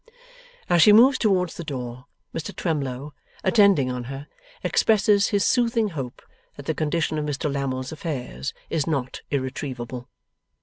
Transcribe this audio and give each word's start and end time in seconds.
As 0.67 0.81
she 0.81 0.91
moves 0.93 1.19
towards 1.19 1.57
the 1.57 1.63
door, 1.63 2.05
Mr 2.33 2.55
Twemlow, 2.55 3.13
attending 3.43 3.91
on 3.91 4.05
her, 4.05 4.25
expresses 4.63 5.27
his 5.27 5.45
soothing 5.45 5.89
hope 5.89 6.23
that 6.55 6.65
the 6.65 6.73
condition 6.73 7.19
of 7.19 7.25
Mr 7.25 7.53
Lammle's 7.53 7.91
affairs 7.91 8.51
is 8.67 8.87
not 8.87 9.21
irretrievable. 9.29 10.09